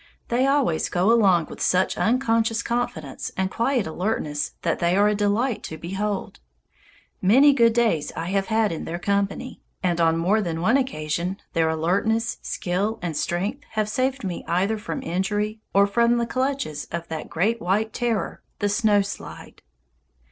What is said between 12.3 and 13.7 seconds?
skill, and strength